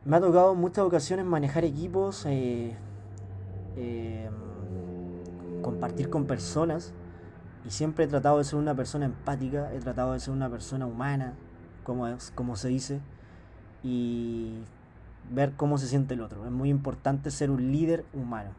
Me 0.06 0.16
ha 0.16 0.20
tocado 0.22 0.54
en 0.54 0.58
muchas 0.58 0.86
ocasiones 0.86 1.26
manejar 1.26 1.66
equipos, 1.66 2.24
eh, 2.24 2.74
eh, 3.76 4.30
compartir 5.60 6.08
con 6.08 6.24
personas 6.24 6.94
y 7.66 7.70
siempre 7.70 8.04
he 8.04 8.08
tratado 8.08 8.38
de 8.38 8.44
ser 8.44 8.58
una 8.58 8.74
persona 8.74 9.06
empática, 9.06 9.72
he 9.74 9.80
tratado 9.80 10.12
de 10.12 10.20
ser 10.20 10.32
una 10.32 10.48
persona 10.48 10.86
humana, 10.86 11.34
como, 11.82 12.06
es, 12.06 12.30
como 12.34 12.54
se 12.54 12.68
dice, 12.68 13.00
y 13.82 14.54
ver 15.32 15.52
cómo 15.56 15.76
se 15.76 15.88
siente 15.88 16.14
el 16.14 16.20
otro. 16.20 16.44
Es 16.44 16.52
muy 16.52 16.70
importante 16.70 17.30
ser 17.30 17.50
un 17.50 17.72
líder 17.72 18.04
humano. 18.14 18.50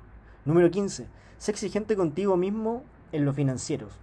Número 0.44 0.70
15. 0.70 1.08
Sé 1.38 1.52
exigente 1.52 1.96
contigo 1.96 2.36
mismo 2.36 2.84
en 3.14 3.24
los 3.24 3.36
financieros. 3.36 3.94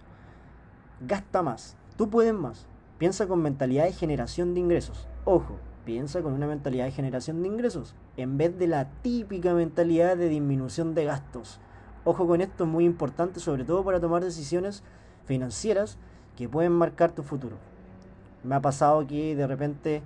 Gasta 1.01 1.43
más. 1.43 1.77
Tú 1.97 2.09
puedes 2.09 2.33
más. 2.33 2.65
Piensa 2.97 3.27
con 3.27 3.41
mentalidad 3.41 3.85
de 3.85 3.93
generación 3.93 4.53
de 4.53 4.61
ingresos. 4.61 5.07
Ojo, 5.23 5.57
piensa 5.85 6.21
con 6.21 6.33
una 6.33 6.47
mentalidad 6.47 6.85
de 6.85 6.91
generación 6.91 7.41
de 7.43 7.49
ingresos, 7.49 7.93
en 8.17 8.37
vez 8.37 8.57
de 8.57 8.67
la 8.67 8.89
típica 9.01 9.53
mentalidad 9.53 10.17
de 10.17 10.29
disminución 10.29 10.95
de 10.95 11.05
gastos. 11.05 11.59
Ojo 12.05 12.27
con 12.27 12.39
esto, 12.39 12.65
es 12.65 12.69
muy 12.69 12.85
importante, 12.85 13.39
sobre 13.39 13.63
todo 13.63 13.83
para 13.83 13.99
tomar 13.99 14.23
decisiones 14.23 14.83
financieras 15.25 15.97
que 16.37 16.47
pueden 16.47 16.71
marcar 16.71 17.11
tu 17.11 17.23
futuro. 17.23 17.57
Me 18.43 18.53
ha 18.53 18.61
pasado 18.61 19.07
que 19.07 19.35
de 19.35 19.47
repente 19.47 20.03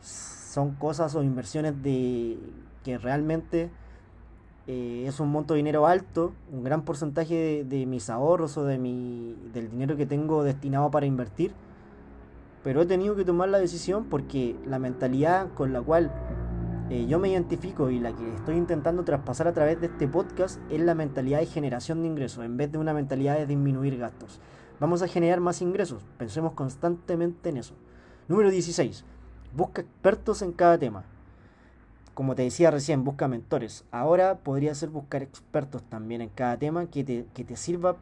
son 0.00 0.76
cosas 0.76 1.16
o 1.16 1.24
inversiones 1.24 1.82
de 1.82 2.38
que 2.84 2.98
realmente 2.98 3.68
eh, 4.68 5.04
es 5.08 5.18
un 5.18 5.32
monto 5.32 5.54
de 5.54 5.58
dinero 5.58 5.88
alto, 5.88 6.32
un 6.52 6.62
gran 6.62 6.82
porcentaje 6.82 7.64
de, 7.64 7.84
mis 7.84 8.10
ahorros 8.10 8.56
o 8.56 8.64
de 8.64 8.78
mi, 8.78 9.36
del 9.52 9.68
dinero 9.70 9.96
que 9.96 10.06
tengo 10.06 10.44
destinado 10.44 10.92
para 10.92 11.06
invertir. 11.06 11.52
Pero 12.62 12.82
he 12.82 12.86
tenido 12.86 13.16
que 13.16 13.24
tomar 13.24 13.48
la 13.48 13.58
decisión 13.58 14.04
porque 14.04 14.54
la 14.66 14.78
mentalidad 14.78 15.48
con 15.54 15.72
la 15.72 15.82
cual 15.82 16.12
eh, 16.94 17.06
yo 17.08 17.18
me 17.18 17.28
identifico 17.28 17.90
y 17.90 17.98
la 17.98 18.14
que 18.14 18.34
estoy 18.36 18.54
intentando 18.54 19.02
traspasar 19.02 19.48
a 19.48 19.52
través 19.52 19.80
de 19.80 19.88
este 19.88 20.06
podcast 20.06 20.60
es 20.70 20.80
la 20.80 20.94
mentalidad 20.94 21.40
de 21.40 21.46
generación 21.46 22.02
de 22.02 22.06
ingresos 22.06 22.44
en 22.44 22.56
vez 22.56 22.70
de 22.70 22.78
una 22.78 22.94
mentalidad 22.94 23.36
de 23.36 23.46
disminuir 23.46 23.98
gastos. 23.98 24.40
Vamos 24.78 25.02
a 25.02 25.08
generar 25.08 25.40
más 25.40 25.60
ingresos, 25.60 26.04
pensemos 26.18 26.52
constantemente 26.52 27.48
en 27.48 27.56
eso. 27.56 27.74
Número 28.28 28.48
16. 28.48 29.04
Busca 29.56 29.82
expertos 29.82 30.40
en 30.42 30.52
cada 30.52 30.78
tema. 30.78 31.02
Como 32.14 32.36
te 32.36 32.42
decía 32.42 32.70
recién, 32.70 33.02
busca 33.02 33.26
mentores. 33.26 33.84
Ahora 33.90 34.38
podría 34.38 34.72
ser 34.76 34.90
buscar 34.90 35.24
expertos 35.24 35.82
también 35.82 36.20
en 36.20 36.28
cada 36.28 36.56
tema 36.58 36.86
que 36.86 37.02
te, 37.02 37.26
que 37.34 37.42
te 37.42 37.56
sirva, 37.56 37.96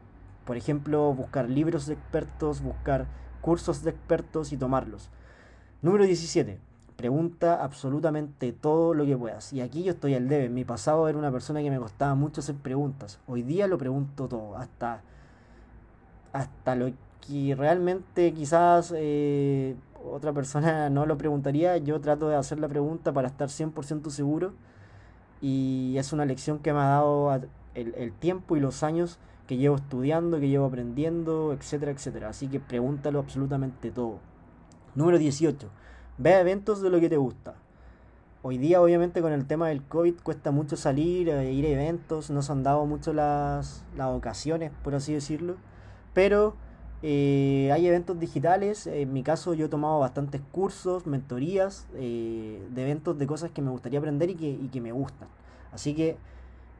por 0.45 0.55
ejemplo, 0.55 1.11
buscar 1.15 1.49
libros 1.49 1.87
de 1.87 1.95
expertos, 1.95 2.61
buscar 2.61 3.07
cursos 3.41 3.81
de 3.81 3.89
expertos 3.89 4.53
y 4.53 4.57
tomarlos. 4.57 5.09
Número 5.81 6.05
17 6.05 6.72
Pregunta 6.95 7.63
absolutamente 7.63 8.51
todo 8.51 8.93
lo 8.93 9.05
que 9.05 9.17
puedas. 9.17 9.51
Y 9.51 9.61
aquí 9.61 9.83
yo 9.83 9.93
estoy 9.93 10.13
al 10.13 10.27
debe. 10.27 10.45
En 10.45 10.53
mi 10.53 10.63
pasado 10.63 11.07
era 11.07 11.17
una 11.17 11.31
persona 11.31 11.61
que 11.61 11.71
me 11.71 11.79
costaba 11.79 12.13
mucho 12.13 12.41
hacer 12.41 12.55
preguntas. 12.55 13.19
Hoy 13.27 13.41
día 13.41 13.67
lo 13.67 13.77
pregunto 13.77 14.27
todo. 14.27 14.55
Hasta, 14.57 15.01
hasta 16.33 16.75
lo 16.75 16.91
que 17.25 17.55
realmente 17.55 18.31
quizás 18.33 18.93
eh, 18.95 19.75
otra 20.05 20.33
persona 20.33 20.89
no 20.91 21.05
lo 21.07 21.17
preguntaría. 21.17 21.77
Yo 21.77 21.99
trato 21.99 22.29
de 22.29 22.35
hacer 22.35 22.59
la 22.59 22.67
pregunta 22.67 23.11
para 23.11 23.27
estar 23.27 23.49
100% 23.49 24.09
seguro. 24.09 24.53
Y 25.41 25.95
es 25.97 26.13
una 26.13 26.25
lección 26.25 26.59
que 26.59 26.73
me 26.73 26.79
ha 26.79 26.89
dado 26.89 27.33
el, 27.73 27.95
el 27.95 28.13
tiempo 28.13 28.55
y 28.55 28.59
los 28.59 28.83
años 28.83 29.17
que 29.47 29.57
llevo 29.57 29.75
estudiando, 29.75 30.39
que 30.39 30.47
llevo 30.47 30.65
aprendiendo, 30.65 31.53
etcétera, 31.53 31.91
etcétera. 31.91 32.29
Así 32.29 32.47
que 32.47 32.59
pregúntalo 32.59 33.19
absolutamente 33.19 33.89
todo. 33.89 34.19
Número 34.95 35.17
18 35.17 35.69
Ve 36.17 36.35
a 36.35 36.41
eventos 36.41 36.81
de 36.81 36.91
lo 36.91 36.99
que 36.99 37.09
te 37.09 37.17
gusta. 37.17 37.55
Hoy 38.43 38.59
día, 38.59 38.81
obviamente, 38.81 39.21
con 39.21 39.33
el 39.33 39.47
tema 39.47 39.69
del 39.69 39.81
COVID 39.81 40.15
cuesta 40.21 40.51
mucho 40.51 40.77
salir, 40.77 41.29
e 41.29 41.51
ir 41.51 41.65
a 41.65 41.69
eventos, 41.69 42.29
no 42.29 42.43
se 42.43 42.51
han 42.51 42.61
dado 42.61 42.85
mucho 42.85 43.13
las, 43.13 43.83
las 43.97 44.09
ocasiones, 44.09 44.71
por 44.83 44.93
así 44.93 45.11
decirlo. 45.11 45.55
Pero 46.13 46.53
eh, 47.01 47.71
hay 47.73 47.87
eventos 47.87 48.19
digitales. 48.19 48.85
En 48.85 49.11
mi 49.11 49.23
caso, 49.23 49.55
yo 49.55 49.65
he 49.65 49.69
tomado 49.69 49.99
bastantes 49.99 50.41
cursos, 50.51 51.07
mentorías 51.07 51.87
eh, 51.95 52.63
de 52.69 52.83
eventos 52.83 53.17
de 53.17 53.25
cosas 53.25 53.49
que 53.49 53.63
me 53.63 53.71
gustaría 53.71 53.97
aprender 53.97 54.29
y 54.29 54.35
que, 54.35 54.49
y 54.49 54.67
que 54.67 54.81
me 54.81 54.91
gustan. 54.91 55.27
Así 55.71 55.95
que 55.95 56.17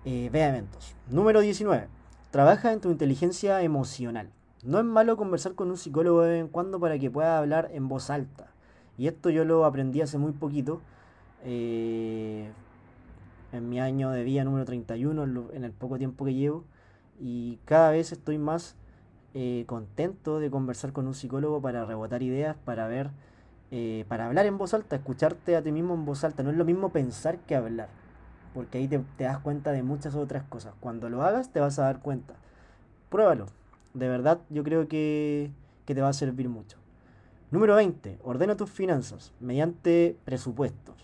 eh, 0.05 0.29
ve 0.31 0.43
a 0.43 0.49
eventos. 0.49 0.95
Número 1.09 1.41
19. 1.41 1.87
Trabaja 2.29 2.71
en 2.71 2.81
tu 2.81 2.91
inteligencia 2.91 3.63
emocional. 3.63 4.29
No 4.63 4.77
es 4.77 4.85
malo 4.85 5.17
conversar 5.17 5.55
con 5.55 5.71
un 5.71 5.77
psicólogo 5.77 6.21
de 6.21 6.33
vez 6.33 6.41
en 6.41 6.49
cuando 6.49 6.79
para 6.79 6.99
que 6.99 7.09
pueda 7.09 7.39
hablar 7.39 7.71
en 7.73 7.87
voz 7.87 8.11
alta. 8.11 8.52
Y 8.97 9.07
esto 9.07 9.29
yo 9.29 9.45
lo 9.45 9.65
aprendí 9.65 10.01
hace 10.01 10.17
muy 10.17 10.33
poquito, 10.33 10.81
eh, 11.43 12.49
en 13.51 13.69
mi 13.69 13.79
año 13.79 14.11
de 14.11 14.23
vida 14.23 14.43
número 14.43 14.65
31, 14.65 15.51
en 15.53 15.63
el 15.63 15.71
poco 15.71 15.97
tiempo 15.97 16.25
que 16.25 16.33
llevo. 16.33 16.63
Y 17.19 17.59
cada 17.65 17.91
vez 17.91 18.11
estoy 18.11 18.37
más 18.37 18.75
eh, 19.33 19.63
contento 19.67 20.39
de 20.39 20.51
conversar 20.51 20.93
con 20.93 21.07
un 21.07 21.13
psicólogo 21.13 21.61
para 21.61 21.85
rebotar 21.85 22.23
ideas, 22.23 22.55
para 22.65 22.87
ver, 22.87 23.09
eh, 23.71 24.05
para 24.07 24.27
hablar 24.27 24.45
en 24.45 24.57
voz 24.57 24.73
alta, 24.73 24.95
escucharte 24.95 25.55
a 25.55 25.61
ti 25.61 25.71
mismo 25.71 25.93
en 25.93 26.05
voz 26.05 26.23
alta. 26.23 26.43
No 26.43 26.51
es 26.51 26.57
lo 26.57 26.65
mismo 26.65 26.89
pensar 26.89 27.39
que 27.39 27.55
hablar, 27.55 27.89
porque 28.53 28.77
ahí 28.79 28.87
te, 28.87 28.99
te 29.17 29.23
das 29.23 29.39
cuenta 29.39 29.71
de 29.71 29.83
muchas 29.83 30.15
otras 30.15 30.43
cosas. 30.43 30.73
Cuando 30.79 31.09
lo 31.09 31.23
hagas 31.23 31.51
te 31.51 31.59
vas 31.59 31.79
a 31.79 31.83
dar 31.83 31.99
cuenta. 31.99 32.35
Pruébalo. 33.09 33.47
De 33.93 34.07
verdad 34.07 34.39
yo 34.49 34.63
creo 34.63 34.87
que, 34.87 35.51
que 35.85 35.95
te 35.95 36.01
va 36.01 36.09
a 36.09 36.13
servir 36.13 36.49
mucho. 36.49 36.82
Número 37.53 37.75
20. 37.75 38.17
Ordena 38.23 38.57
tus 38.57 38.71
finanzas 38.71 39.31
mediante 39.39 40.17
presupuestos. 40.25 40.95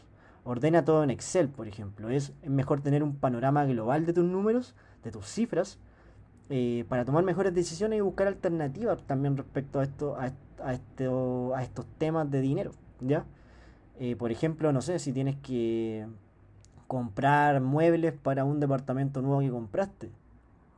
Ordena 0.43 0.83
todo 0.83 1.03
en 1.03 1.11
Excel, 1.11 1.47
por 1.47 1.67
ejemplo. 1.67 2.09
Es 2.09 2.33
mejor 2.43 2.81
tener 2.81 3.03
un 3.03 3.15
panorama 3.15 3.65
global 3.65 4.07
de 4.07 4.13
tus 4.13 4.25
números, 4.25 4.73
de 5.03 5.11
tus 5.11 5.27
cifras, 5.27 5.77
eh, 6.49 6.85
para 6.89 7.05
tomar 7.05 7.23
mejores 7.23 7.53
decisiones 7.53 7.99
y 7.99 8.01
buscar 8.01 8.25
alternativas 8.25 8.97
también 9.03 9.37
respecto 9.37 9.79
a, 9.79 9.83
esto, 9.83 10.17
a, 10.17 11.61
estos 11.61 11.85
temas 11.99 12.31
de 12.31 12.41
dinero. 12.41 12.71
¿ya? 12.99 13.25
Eh, 13.99 14.15
por 14.15 14.31
ejemplo, 14.31 14.73
no 14.73 14.81
sé, 14.81 14.97
si 14.97 15.13
tienes 15.13 15.35
que 15.35 16.07
comprar 16.87 17.61
muebles 17.61 18.13
para 18.13 18.43
un 18.43 18.59
departamento 18.59 19.21
nuevo 19.21 19.41
que 19.41 19.51
compraste, 19.51 20.09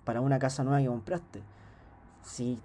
para 0.03 0.19
una 0.19 0.37
casa 0.37 0.65
nueva 0.65 0.81
que 0.81 0.87
compraste. 0.87 1.41
Si, 2.23 2.59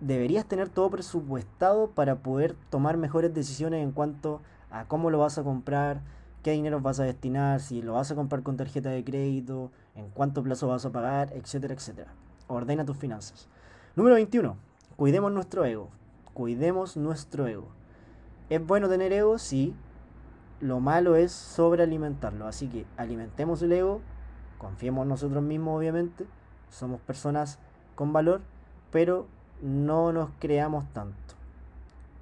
deberías 0.00 0.46
tener 0.46 0.68
todo 0.68 0.90
presupuestado 0.90 1.90
para 1.90 2.16
poder 2.16 2.54
tomar 2.70 2.96
mejores 2.96 3.34
decisiones 3.34 3.82
en 3.82 3.92
cuanto 3.92 4.40
a 4.70 4.84
cómo 4.84 5.10
lo 5.10 5.18
vas 5.18 5.38
a 5.38 5.42
comprar, 5.42 6.02
qué 6.42 6.52
dinero 6.52 6.80
vas 6.80 7.00
a 7.00 7.04
destinar, 7.04 7.60
si 7.60 7.82
lo 7.82 7.94
vas 7.94 8.10
a 8.10 8.14
comprar 8.14 8.42
con 8.42 8.56
tarjeta 8.56 8.90
de 8.90 9.04
crédito, 9.04 9.70
en 9.94 10.08
cuánto 10.10 10.42
plazo 10.42 10.68
vas 10.68 10.84
a 10.84 10.92
pagar, 10.92 11.32
etcétera, 11.34 11.74
etcétera. 11.74 12.12
Ordena 12.46 12.84
tus 12.84 12.96
finanzas. 12.96 13.48
Número 13.96 14.14
21. 14.14 14.56
Cuidemos 14.96 15.32
nuestro 15.32 15.64
ego. 15.64 15.90
Cuidemos 16.32 16.96
nuestro 16.96 17.46
ego. 17.46 17.68
¿Es 18.48 18.64
bueno 18.64 18.88
tener 18.88 19.12
ego? 19.12 19.38
Sí. 19.38 19.74
Lo 20.60 20.80
malo 20.80 21.16
es 21.16 21.32
sobrealimentarlo. 21.32 22.46
Así 22.46 22.68
que 22.68 22.86
alimentemos 22.96 23.60
el 23.62 23.72
ego. 23.72 24.00
Confiemos 24.56 25.02
en 25.02 25.08
nosotros 25.08 25.42
mismos, 25.42 25.78
obviamente. 25.78 26.26
Somos 26.70 27.00
personas 27.00 27.58
con 27.94 28.12
valor. 28.12 28.40
Pero 28.90 29.26
no 29.62 30.12
nos 30.12 30.30
creamos 30.38 30.84
tanto. 30.92 31.16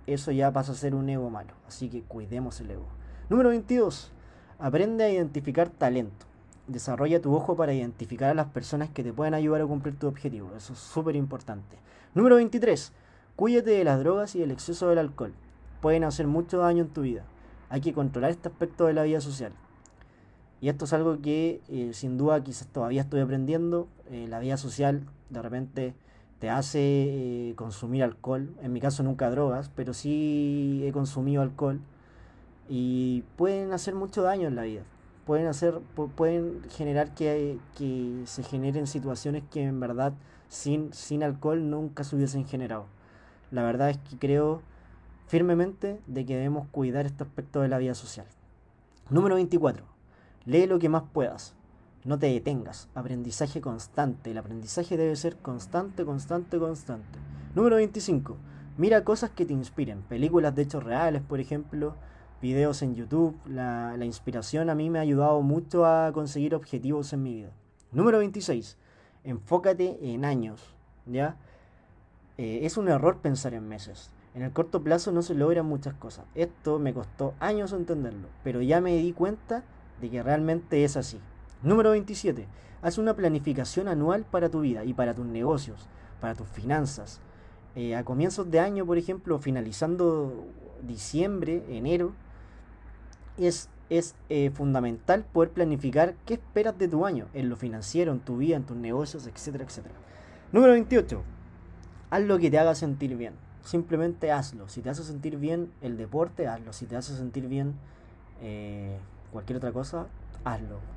Eso 0.06 0.30
ya 0.30 0.52
pasa 0.52 0.72
a 0.72 0.76
ser 0.76 0.94
un 0.94 1.08
ego 1.08 1.30
malo, 1.30 1.52
así 1.66 1.88
que 1.88 2.02
cuidemos 2.02 2.60
el 2.60 2.70
ego. 2.70 2.86
Número 3.28 3.48
22. 3.48 4.12
Aprende 4.58 5.04
a 5.04 5.10
identificar 5.10 5.68
talento. 5.68 6.26
Desarrolla 6.68 7.20
tu 7.20 7.34
ojo 7.34 7.56
para 7.56 7.74
identificar 7.74 8.30
a 8.30 8.34
las 8.34 8.46
personas 8.46 8.88
que 8.90 9.02
te 9.02 9.12
pueden 9.12 9.34
ayudar 9.34 9.60
a 9.60 9.66
cumplir 9.66 9.98
tu 9.98 10.06
objetivo. 10.06 10.50
Eso 10.56 10.72
es 10.72 10.78
súper 10.78 11.16
importante. 11.16 11.76
Número 12.14 12.36
23. 12.36 12.92
Cuídate 13.36 13.70
de 13.70 13.84
las 13.84 13.98
drogas 13.98 14.34
y 14.34 14.38
del 14.38 14.50
exceso 14.50 14.88
del 14.88 14.98
alcohol. 14.98 15.34
Pueden 15.80 16.04
hacer 16.04 16.26
mucho 16.26 16.58
daño 16.58 16.84
en 16.84 16.88
tu 16.88 17.02
vida. 17.02 17.24
hay 17.68 17.80
que 17.80 17.92
controlar 17.92 18.30
este 18.30 18.48
aspecto 18.48 18.86
de 18.86 18.94
la 18.94 19.02
vida 19.02 19.20
social. 19.20 19.52
Y 20.60 20.68
esto 20.68 20.86
es 20.86 20.92
algo 20.92 21.20
que 21.20 21.60
eh, 21.68 21.90
sin 21.92 22.16
duda 22.16 22.42
quizás 22.42 22.68
todavía 22.68 23.02
estoy 23.02 23.20
aprendiendo. 23.20 23.88
Eh, 24.10 24.26
la 24.28 24.38
vida 24.38 24.56
social 24.56 25.02
de 25.30 25.42
repente 25.42 25.94
te 26.38 26.50
hace 26.50 26.80
eh, 26.80 27.54
consumir 27.56 28.02
alcohol. 28.02 28.54
En 28.62 28.72
mi 28.72 28.80
caso 28.80 29.02
nunca 29.02 29.30
drogas, 29.30 29.70
pero 29.74 29.94
sí 29.94 30.82
he 30.84 30.92
consumido 30.92 31.42
alcohol. 31.42 31.80
Y 32.68 33.24
pueden 33.36 33.72
hacer 33.72 33.94
mucho 33.94 34.22
daño 34.22 34.48
en 34.48 34.56
la 34.56 34.62
vida. 34.62 34.82
Pueden, 35.24 35.46
hacer, 35.46 35.80
pueden 36.14 36.62
generar 36.70 37.14
que, 37.14 37.58
que 37.76 38.22
se 38.26 38.42
generen 38.44 38.86
situaciones 38.86 39.42
que 39.50 39.64
en 39.64 39.80
verdad 39.80 40.12
sin, 40.48 40.92
sin 40.92 41.22
alcohol 41.22 41.68
nunca 41.68 42.04
se 42.04 42.14
hubiesen 42.14 42.46
generado. 42.46 42.86
La 43.50 43.62
verdad 43.62 43.90
es 43.90 43.98
que 43.98 44.18
creo 44.18 44.62
firmemente 45.26 46.00
de 46.06 46.24
que 46.24 46.36
debemos 46.36 46.68
cuidar 46.68 47.06
este 47.06 47.24
aspecto 47.24 47.60
de 47.60 47.68
la 47.68 47.78
vida 47.78 47.94
social. 47.94 48.26
Número 49.10 49.34
24. 49.34 49.84
Lee 50.44 50.66
lo 50.66 50.78
que 50.78 50.88
más 50.88 51.04
puedas. 51.12 51.54
No 52.06 52.20
te 52.20 52.28
detengas. 52.28 52.88
Aprendizaje 52.94 53.60
constante. 53.60 54.30
El 54.30 54.38
aprendizaje 54.38 54.96
debe 54.96 55.16
ser 55.16 55.38
constante, 55.38 56.04
constante, 56.04 56.56
constante. 56.56 57.18
Número 57.56 57.76
25. 57.76 58.36
Mira 58.78 59.02
cosas 59.02 59.30
que 59.30 59.44
te 59.44 59.52
inspiren. 59.52 60.02
Películas 60.02 60.54
de 60.54 60.62
hechos 60.62 60.84
reales, 60.84 61.22
por 61.22 61.40
ejemplo. 61.40 61.96
Videos 62.40 62.82
en 62.82 62.94
YouTube. 62.94 63.36
La, 63.46 63.96
inspiración 64.04 64.70
a 64.70 64.76
mí 64.76 64.88
me 64.88 65.00
ha 65.00 65.02
ayudado 65.02 65.42
mucho 65.42 65.84
a 65.84 66.12
conseguir 66.12 66.54
objetivos 66.54 67.12
en 67.12 67.24
mi 67.24 67.34
vida. 67.34 67.50
Número 67.90 68.18
26. 68.18 68.78
Enfócate 69.24 69.98
en 70.00 70.24
años. 70.24 70.76
¿Ya? 71.06 71.34
Eh, 72.38 72.60
es 72.62 72.76
un 72.76 72.86
error 72.86 73.18
pensar 73.18 73.52
en 73.52 73.66
meses. 73.66 74.12
En 74.36 74.42
el 74.42 74.52
corto 74.52 74.80
plazo 74.80 75.10
no 75.10 75.22
se 75.22 75.34
logran 75.34 75.66
muchas 75.66 75.94
cosas. 75.94 76.24
Esto 76.36 76.78
me 76.78 76.94
costó 76.94 77.34
años 77.40 77.72
entenderlo, 77.72 78.28
pero 78.44 78.62
ya 78.62 78.80
me 78.80 78.96
di 78.96 79.12
cuenta 79.12 79.64
de 80.00 80.08
que 80.08 80.22
realmente 80.22 80.84
es 80.84 80.96
así. 80.96 81.18
Número 81.62 81.90
27. 81.90 82.46
Haz 82.82 82.98
una 82.98 83.14
planificación 83.14 83.88
anual 83.88 84.24
para 84.24 84.50
tu 84.50 84.60
vida 84.60 84.84
y 84.84 84.92
para 84.92 85.14
tus 85.14 85.26
negocios, 85.26 85.88
para 86.20 86.34
tus 86.34 86.46
finanzas. 86.48 87.20
Eh, 87.74 87.96
a 87.96 88.04
comienzos 88.04 88.50
de 88.50 88.60
año, 88.60 88.84
por 88.86 88.98
ejemplo, 88.98 89.38
finalizando 89.38 90.46
diciembre, 90.82 91.64
enero, 91.68 92.12
es, 93.38 93.68
es 93.90 94.14
eh, 94.28 94.50
fundamental 94.50 95.24
poder 95.24 95.50
planificar 95.50 96.14
qué 96.26 96.34
esperas 96.34 96.78
de 96.78 96.88
tu 96.88 97.06
año, 97.06 97.26
en 97.34 97.48
lo 97.48 97.56
financiero, 97.56 98.12
en 98.12 98.20
tu 98.20 98.36
vida, 98.36 98.56
en 98.56 98.64
tus 98.64 98.76
negocios, 98.76 99.26
etcétera, 99.26 99.64
etcétera. 99.64 99.94
Número 100.52 100.72
28. 100.72 101.22
Haz 102.10 102.22
lo 102.22 102.38
que 102.38 102.50
te 102.50 102.58
haga 102.58 102.74
sentir 102.74 103.16
bien. 103.16 103.34
Simplemente 103.62 104.30
hazlo. 104.30 104.68
Si 104.68 104.80
te 104.80 104.90
hace 104.90 105.02
sentir 105.02 105.38
bien 105.38 105.72
el 105.80 105.96
deporte, 105.96 106.46
hazlo. 106.46 106.72
Si 106.72 106.86
te 106.86 106.96
hace 106.96 107.16
sentir 107.16 107.48
bien 107.48 107.74
eh, 108.40 108.98
cualquier 109.32 109.56
otra 109.56 109.72
cosa, 109.72 110.06
hazlo. 110.44 110.95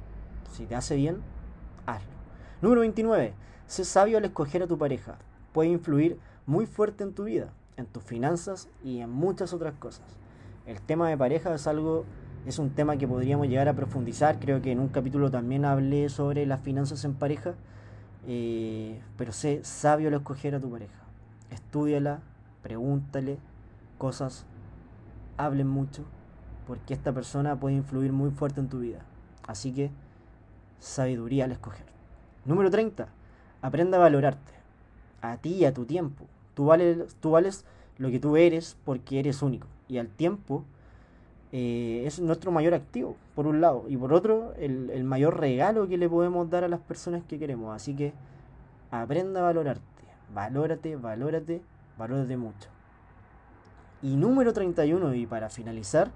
Si 0.51 0.65
te 0.65 0.75
hace 0.75 0.95
bien, 0.95 1.17
hazlo. 1.85 2.11
Número 2.61 2.81
29. 2.81 3.33
Sé 3.67 3.85
sabio 3.85 4.17
al 4.17 4.25
escoger 4.25 4.63
a 4.63 4.67
tu 4.67 4.77
pareja. 4.77 5.17
Puede 5.53 5.69
influir 5.69 6.19
muy 6.45 6.65
fuerte 6.65 7.03
en 7.03 7.13
tu 7.13 7.25
vida, 7.25 7.53
en 7.77 7.85
tus 7.85 8.03
finanzas 8.03 8.67
y 8.83 8.99
en 8.99 9.09
muchas 9.09 9.53
otras 9.53 9.73
cosas. 9.75 10.05
El 10.65 10.81
tema 10.81 11.09
de 11.09 11.17
pareja 11.17 11.53
es 11.53 11.67
algo, 11.67 12.05
es 12.45 12.59
un 12.59 12.71
tema 12.71 12.97
que 12.97 13.07
podríamos 13.07 13.47
llegar 13.47 13.67
a 13.69 13.73
profundizar. 13.73 14.39
Creo 14.39 14.61
que 14.61 14.71
en 14.71 14.79
un 14.79 14.89
capítulo 14.89 15.31
también 15.31 15.65
hablé 15.65 16.09
sobre 16.09 16.45
las 16.45 16.61
finanzas 16.61 17.05
en 17.05 17.13
pareja. 17.13 17.53
Eh, 18.27 18.99
pero 19.17 19.31
sé 19.31 19.61
sabio 19.63 20.09
al 20.09 20.15
escoger 20.15 20.55
a 20.55 20.59
tu 20.59 20.69
pareja. 20.69 21.03
Estúdiala, 21.51 22.19
pregúntale 22.61 23.37
cosas, 23.97 24.45
hablen 25.37 25.67
mucho, 25.67 26.03
porque 26.67 26.93
esta 26.93 27.13
persona 27.13 27.59
puede 27.59 27.75
influir 27.75 28.11
muy 28.11 28.31
fuerte 28.31 28.59
en 28.59 28.69
tu 28.69 28.79
vida. 28.79 28.99
Así 29.47 29.73
que 29.73 29.91
sabiduría 30.79 31.45
al 31.45 31.51
escoger. 31.51 31.85
Número 32.45 32.71
30. 32.71 33.07
Aprenda 33.61 33.97
a 33.97 34.01
valorarte. 34.01 34.53
A 35.21 35.37
ti 35.37 35.55
y 35.55 35.65
a 35.65 35.73
tu 35.73 35.85
tiempo. 35.85 36.25
Tú 36.53 36.65
vales, 36.65 37.15
tú 37.19 37.31
vales 37.31 37.65
lo 37.97 38.09
que 38.09 38.19
tú 38.19 38.37
eres 38.37 38.77
porque 38.85 39.19
eres 39.19 39.41
único. 39.41 39.67
Y 39.87 39.97
al 39.97 40.07
tiempo 40.07 40.63
eh, 41.51 42.03
es 42.05 42.19
nuestro 42.19 42.51
mayor 42.51 42.73
activo, 42.73 43.15
por 43.35 43.47
un 43.47 43.61
lado. 43.61 43.85
Y 43.87 43.97
por 43.97 44.13
otro, 44.13 44.53
el, 44.57 44.89
el 44.89 45.03
mayor 45.03 45.39
regalo 45.39 45.87
que 45.87 45.97
le 45.97 46.09
podemos 46.09 46.49
dar 46.49 46.63
a 46.63 46.69
las 46.69 46.79
personas 46.79 47.23
que 47.27 47.37
queremos. 47.37 47.75
Así 47.75 47.95
que 47.95 48.13
aprenda 48.91 49.41
a 49.41 49.43
valorarte. 49.43 49.83
Valórate, 50.33 50.95
valórate, 50.95 51.61
valórate 51.97 52.37
mucho. 52.37 52.69
Y 54.01 54.15
número 54.15 54.53
31, 54.53 55.13
y 55.15 55.25
para 55.25 55.49
finalizar, 55.49 56.11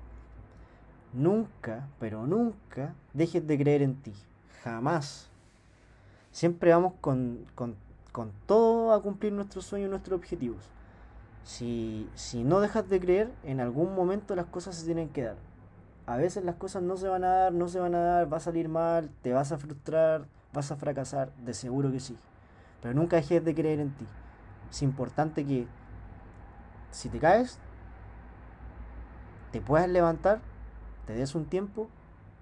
nunca, 1.11 1.89
pero 1.99 2.25
nunca 2.25 2.93
dejes 3.13 3.45
de 3.45 3.57
creer 3.57 3.81
en 3.81 3.95
ti 3.95 4.13
jamás. 4.63 5.29
Siempre 6.31 6.71
vamos 6.71 6.93
con, 7.01 7.45
con, 7.55 7.75
todo 8.45 8.93
a 8.93 9.01
cumplir 9.01 9.33
nuestros 9.33 9.65
sueños 9.65 9.89
nuestros 9.89 10.17
objetivos. 10.17 10.63
Si, 11.43 12.09
si 12.15 12.43
no 12.43 12.59
dejas 12.61 12.87
de 12.89 12.99
creer, 12.99 13.31
en 13.43 13.59
algún 13.59 13.93
momento 13.93 14.35
las 14.35 14.45
cosas 14.45 14.75
se 14.75 14.85
tienen 14.85 15.09
que 15.09 15.23
dar. 15.23 15.35
A 16.05 16.17
veces 16.17 16.43
las 16.43 16.55
cosas 16.55 16.83
no 16.83 16.97
se 16.97 17.07
van 17.07 17.23
a 17.23 17.29
dar, 17.29 17.53
no 17.53 17.67
se 17.67 17.79
van 17.79 17.95
a 17.95 17.99
dar, 17.99 18.31
va 18.31 18.37
a 18.37 18.41
salir 18.41 18.69
mal, 18.69 19.09
te 19.21 19.33
vas 19.33 19.51
a 19.51 19.57
frustrar, 19.57 20.25
vas 20.53 20.71
a 20.71 20.75
fracasar, 20.75 21.31
de 21.45 21.53
seguro 21.53 21.91
que 21.91 21.99
sí. 21.99 22.17
Pero 22.81 22.93
nunca 22.93 23.17
dejes 23.17 23.43
de 23.43 23.55
creer 23.55 23.79
en 23.79 23.91
ti. 23.91 24.05
Es 24.69 24.81
importante 24.81 25.45
que 25.45 25.67
si 26.91 27.09
te 27.09 27.19
caes, 27.19 27.59
te 29.51 29.61
puedas 29.61 29.89
levantar, 29.89 30.39
te 31.05 31.13
des 31.13 31.35
un 31.35 31.45
tiempo 31.45 31.89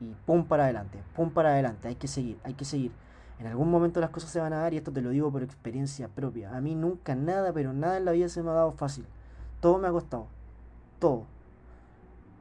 y 0.02 0.16
pum 0.26 0.46
para 0.46 0.64
adelante, 0.64 1.00
pum 1.16 1.30
para 1.30 1.50
adelante, 1.50 1.88
hay 1.88 1.96
que 1.96 2.08
seguir, 2.08 2.38
hay 2.44 2.56
que 2.56 2.66
seguir. 2.66 2.92
En 3.40 3.48
algún 3.48 3.72
momento 3.72 4.00
las 4.00 4.10
cosas 4.10 4.32
se 4.32 4.40
van 4.40 4.52
a 4.54 4.58
dar 4.58 4.74
y 4.74 4.78
esto 4.78 4.92
te 4.92 5.02
lo 5.02 5.12
digo 5.12 5.32
por 5.32 5.44
experiencia 5.44 6.08
propia. 6.08 6.56
A 6.56 6.62
mí 6.62 6.76
nunca 6.76 7.16
nada, 7.16 7.54
pero 7.54 7.72
nada 7.72 7.98
en 7.98 8.06
la 8.06 8.12
vida 8.12 8.28
se 8.30 8.44
me 8.44 8.50
ha 8.50 8.54
dado 8.54 8.72
fácil. 8.72 9.06
Todo 9.62 9.78
me 9.78 9.88
ha 9.88 9.92
costado, 9.92 10.28
todo. 11.00 11.26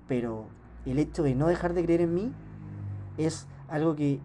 Pero 0.09 0.47
el 0.87 0.99
hecho 0.99 1.23
de 1.23 1.35
no 1.35 1.47
dejar 1.47 1.75
de 1.75 1.85
creer 1.85 2.01
en 2.01 2.15
mí 2.15 2.33
es 3.19 3.47
algo 3.69 3.95
que 3.95 4.21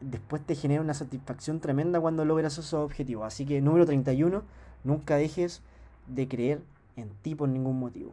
después 0.00 0.42
te 0.42 0.54
genera 0.54 0.80
una 0.80 0.94
satisfacción 0.94 1.60
tremenda 1.60 2.00
cuando 2.00 2.24
logras 2.24 2.54
esos 2.54 2.74
objetivos. 2.74 3.26
Así 3.26 3.44
que 3.44 3.60
número 3.60 3.86
31, 3.86 4.42
nunca 4.84 5.16
dejes 5.16 5.62
de 6.06 6.28
creer 6.28 6.62
en 6.96 7.10
ti 7.22 7.34
por 7.34 7.48
ningún 7.48 7.78
motivo. 7.78 8.12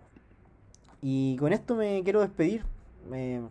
Y 1.02 1.38
con 1.38 1.54
esto 1.54 1.76
me 1.76 2.02
quiero 2.04 2.22
despedir 2.22 2.66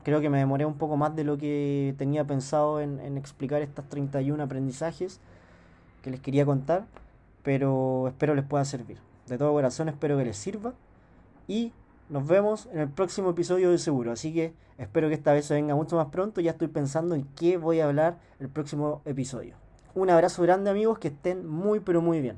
creo 0.03 0.21
que 0.21 0.31
me 0.31 0.39
demoré 0.39 0.65
un 0.65 0.75
poco 0.75 0.97
más 0.97 1.15
de 1.15 1.25
lo 1.25 1.39
que 1.39 1.95
tenía 1.99 2.25
pensado 2.25 2.81
en, 2.81 3.17
explicar 3.17 3.63
estas 3.63 3.89
31 3.89 4.43
aprendizajes 4.43 5.21
que 6.03 6.11
les 6.11 6.21
quería 6.21 6.45
contar, 6.45 6.87
pero 7.43 8.09
espero 8.09 8.35
les 8.35 8.45
pueda 8.45 8.65
servir. 8.65 8.99
De 9.27 9.39
todo 9.39 9.53
corazón 9.53 9.89
espero 9.89 10.19
que 10.19 10.25
les 10.25 10.37
sirva 10.37 10.75
y 11.49 11.73
nos 12.11 12.27
vemos 12.27 12.69
en 12.73 12.81
el 12.81 12.89
próximo 12.89 13.31
episodio 13.31 13.71
de 13.71 13.79
seguro. 13.79 14.13
Así 14.13 14.35
que 14.35 14.53
espero 14.77 15.09
que 15.09 15.15
esta 15.15 15.33
vez 15.33 15.47
se 15.47 15.55
venga 15.55 15.75
mucho 15.75 15.97
más 15.97 16.09
pronto. 16.09 16.41
Ya 16.41 16.51
estoy 16.51 16.69
pensando 16.69 17.15
en 17.15 17.25
qué 17.37 17.57
voy 17.57 17.81
a 17.81 17.87
hablar 17.87 18.19
el 18.41 18.49
próximo 18.49 19.01
episodio. 19.07 19.57
Un 19.95 20.11
abrazo 20.11 20.43
grande 20.43 20.71
amigos, 20.71 20.99
que 20.99 21.09
estén 21.09 21.47
muy 21.47 21.81
pero 21.81 22.03
muy 22.03 22.21
bien. 22.21 22.37